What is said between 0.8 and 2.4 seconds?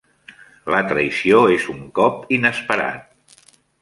traïció és un cop